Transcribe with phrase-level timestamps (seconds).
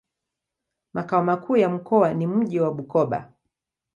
[0.93, 3.31] Makao makuu ya mkoa ni mji wa Bukoba.